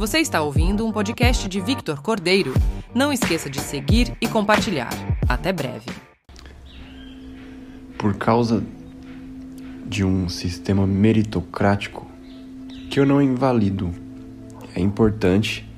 [0.00, 2.54] Você está ouvindo um podcast de Victor Cordeiro.
[2.94, 4.88] Não esqueça de seguir e compartilhar.
[5.28, 5.90] Até breve.
[7.98, 8.64] Por causa
[9.84, 12.10] de um sistema meritocrático
[12.90, 13.92] que eu não invalido,
[14.74, 15.70] é importante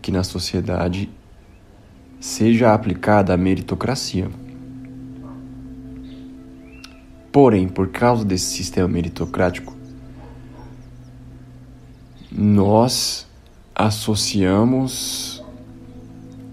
[0.00, 1.10] que na sociedade
[2.18, 4.30] seja aplicada a meritocracia.
[7.30, 9.76] Porém, por causa desse sistema meritocrático,
[12.32, 13.28] nós
[13.74, 15.42] associamos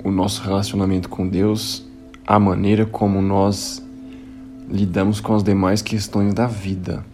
[0.04, 1.86] o nosso relacionamento com Deus
[2.26, 3.86] à maneira como nós
[4.68, 7.06] lidamos com as demais questões da vida.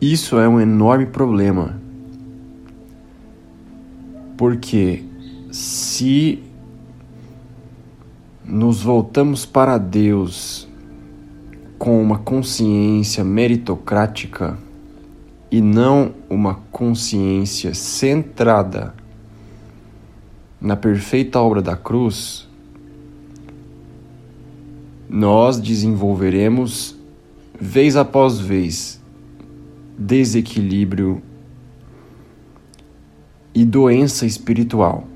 [0.00, 1.80] Isso é um enorme problema.
[4.36, 5.04] Porque
[5.50, 6.42] se
[8.44, 10.68] nos voltamos para Deus
[11.78, 14.58] com uma consciência meritocrática,
[15.54, 18.92] e não uma consciência centrada
[20.60, 22.48] na perfeita obra da cruz,
[25.08, 26.98] nós desenvolveremos,
[27.56, 29.00] vez após vez,
[29.96, 31.22] desequilíbrio
[33.54, 35.06] e doença espiritual.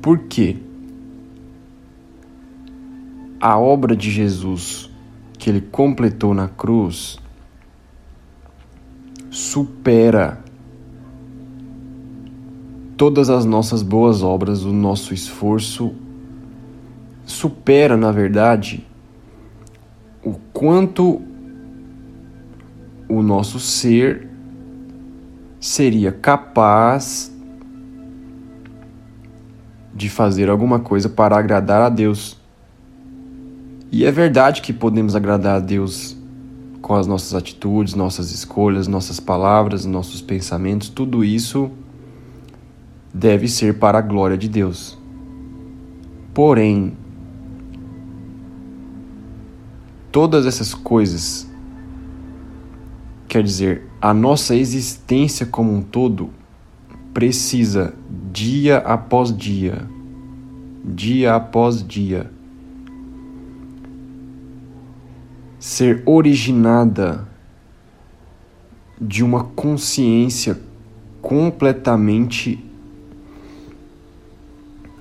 [0.00, 0.56] Por quê?
[3.38, 4.90] A obra de Jesus
[5.38, 7.22] que ele completou na cruz
[9.34, 10.38] supera
[12.96, 15.92] todas as nossas boas obras, o nosso esforço,
[17.24, 18.86] supera, na verdade,
[20.22, 21.20] o quanto
[23.08, 24.30] o nosso ser
[25.58, 27.34] seria capaz
[29.92, 32.40] de fazer alguma coisa para agradar a Deus.
[33.90, 36.16] E é verdade que podemos agradar a Deus
[36.84, 41.70] com as nossas atitudes, nossas escolhas, nossas palavras, nossos pensamentos, tudo isso
[43.12, 44.98] deve ser para a glória de Deus.
[46.34, 46.92] Porém,
[50.12, 51.50] todas essas coisas,
[53.28, 56.28] quer dizer, a nossa existência como um todo,
[57.14, 57.94] precisa,
[58.30, 59.88] dia após dia,
[60.84, 62.30] dia após dia,
[65.64, 67.26] ser originada
[69.00, 70.60] de uma consciência
[71.22, 72.62] completamente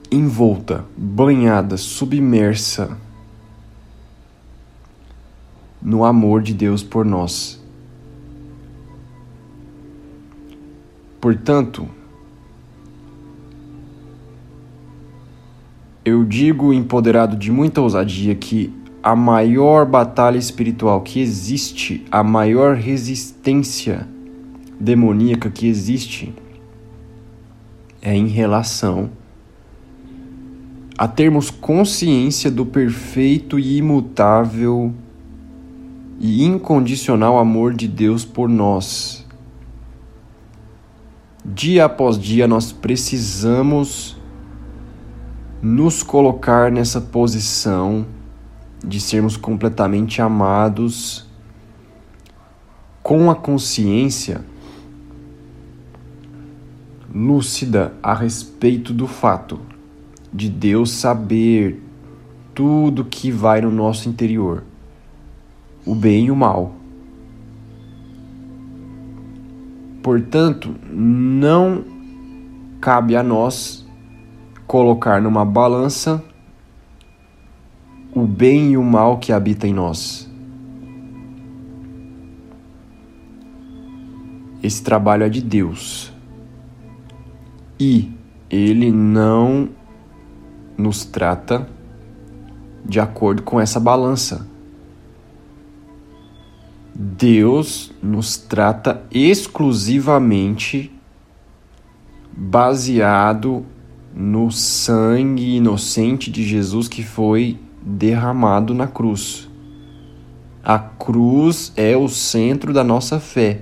[0.10, 2.98] envolta, banhada, submersa
[5.82, 7.62] no amor de Deus por nós.
[11.20, 11.90] Portanto,
[16.06, 22.78] eu digo empoderado de muita ousadia que a maior batalha espiritual que existe, a maior
[22.78, 24.08] resistência
[24.80, 26.34] demoníaca que existe
[28.02, 29.10] é em relação
[30.98, 34.94] a termos consciência do perfeito e imutável
[36.18, 39.26] e incondicional amor de Deus por nós.
[41.44, 44.16] Dia após dia nós precisamos
[45.62, 48.06] nos colocar nessa posição
[48.84, 51.26] de sermos completamente amados
[53.02, 54.44] com a consciência
[57.14, 59.60] lúcida a respeito do fato
[60.34, 61.82] de Deus saber
[62.56, 64.64] tudo que vai no nosso interior,
[65.86, 66.74] o bem e o mal.
[70.02, 71.86] Portanto, não
[72.82, 73.86] cabe a nós
[74.68, 76.24] colocar numa balança
[78.16, 80.30] o bem e o mal que habita em nós.
[84.62, 86.14] Esse trabalho é de Deus.
[87.80, 88.12] E
[88.50, 89.70] ele não
[90.78, 91.68] nos trata
[92.86, 94.48] de acordo com essa balança.
[96.96, 100.92] Deus nos trata exclusivamente
[102.32, 103.66] baseado
[104.16, 109.50] no sangue inocente de Jesus que foi derramado na cruz.
[110.64, 113.62] A cruz é o centro da nossa fé.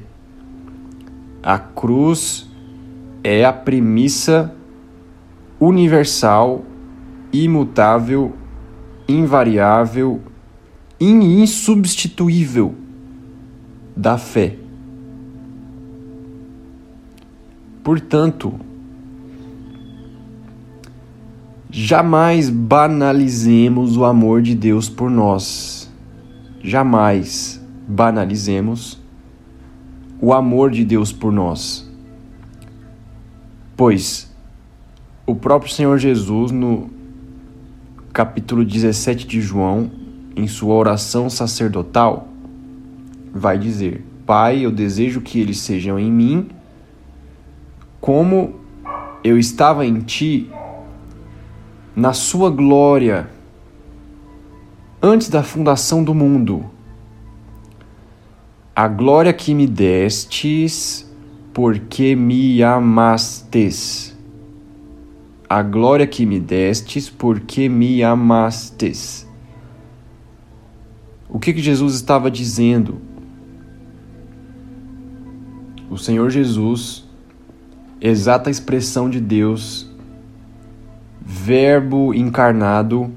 [1.41, 2.47] A cruz
[3.23, 4.53] é a premissa
[5.59, 6.63] universal,
[7.33, 8.33] imutável,
[9.07, 10.21] invariável
[11.00, 12.75] e insubstituível
[13.97, 14.57] da fé.
[17.83, 18.53] Portanto,
[21.73, 25.89] Jamais banalizemos o amor de Deus por nós.
[26.62, 29.00] Jamais banalizemos
[30.19, 31.89] o amor de Deus por nós.
[33.77, 34.29] Pois
[35.25, 36.89] o próprio Senhor Jesus, no
[38.12, 39.89] capítulo 17 de João,
[40.35, 42.27] em sua oração sacerdotal,
[43.33, 46.50] vai dizer: Pai, eu desejo que eles sejam em mim,
[48.01, 48.56] como
[49.24, 50.50] eu estava em ti,
[51.95, 53.29] na sua glória,
[55.01, 56.65] antes da fundação do mundo.
[58.73, 61.09] A glória que me destes,
[61.53, 64.17] porque me amastes.
[65.49, 69.27] A glória que me destes, porque me amastes.
[71.27, 73.01] O que, que Jesus estava dizendo?
[75.89, 77.03] O Senhor Jesus,
[77.99, 79.90] exata expressão de Deus,
[81.23, 83.12] Verbo encarnado,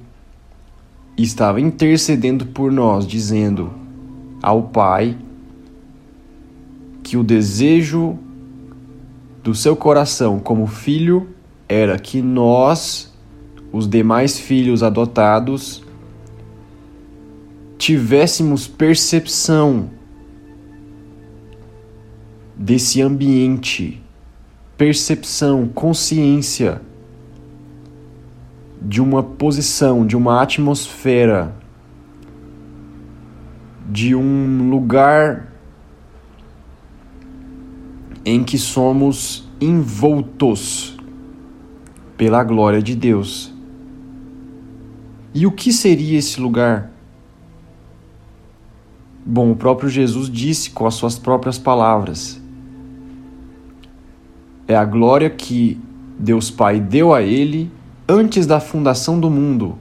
[1.16, 3.72] estava intercedendo por nós, dizendo
[4.42, 5.16] ao Pai
[7.02, 8.18] que o desejo
[9.42, 11.28] do seu coração como filho
[11.66, 13.10] era que nós,
[13.72, 15.82] os demais filhos adotados,
[17.78, 19.88] tivéssemos percepção
[22.54, 24.02] desse ambiente,
[24.76, 26.82] percepção, consciência
[28.84, 31.54] de uma posição, de uma atmosfera,
[33.90, 35.52] de um lugar
[38.25, 40.96] em que somos envoltos
[42.16, 43.52] pela glória de Deus.
[45.32, 46.90] E o que seria esse lugar?
[49.25, 52.40] Bom, o próprio Jesus disse com as suas próprias palavras:
[54.69, 55.81] é a glória que
[56.19, 57.70] Deus Pai deu a ele
[58.08, 59.78] antes da fundação do mundo,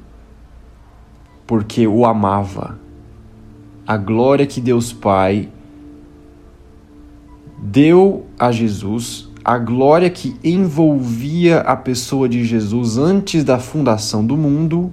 [1.45, 2.79] porque o amava.
[3.85, 5.49] A glória que Deus Pai
[7.59, 14.37] deu a Jesus, a glória que envolvia a pessoa de Jesus antes da fundação do
[14.37, 14.89] mundo,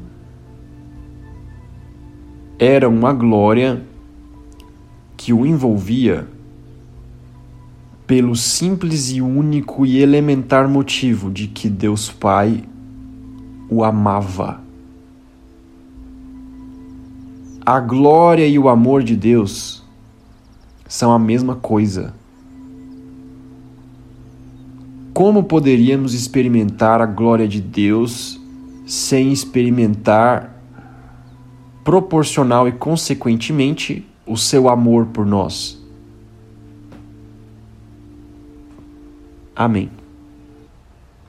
[2.59, 3.83] era uma glória
[5.17, 6.27] que o envolvia
[8.09, 12.65] pelo simples e único e elementar motivo de que Deus Pai
[13.71, 14.61] o amava.
[17.65, 19.85] A glória e o amor de Deus
[20.89, 22.13] são a mesma coisa.
[25.15, 28.41] Como poderíamos experimentar a glória de Deus
[28.87, 30.57] sem experimentar
[31.85, 35.81] proporcional e consequentemente o seu amor por nós?
[39.55, 40.00] Amém.